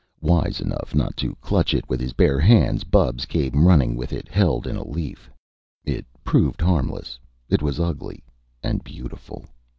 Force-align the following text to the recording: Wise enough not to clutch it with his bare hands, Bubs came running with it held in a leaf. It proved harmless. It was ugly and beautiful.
Wise 0.21 0.59
enough 0.59 0.95
not 0.95 1.15
to 1.17 1.35
clutch 1.41 1.75
it 1.75 1.87
with 1.87 1.99
his 1.99 2.11
bare 2.11 2.39
hands, 2.39 2.83
Bubs 2.83 3.27
came 3.27 3.67
running 3.67 3.93
with 3.95 4.11
it 4.11 4.27
held 4.27 4.65
in 4.65 4.75
a 4.75 4.83
leaf. 4.83 5.29
It 5.85 6.07
proved 6.23 6.59
harmless. 6.59 7.19
It 7.49 7.61
was 7.61 7.79
ugly 7.79 8.23
and 8.63 8.83
beautiful. 8.83 9.45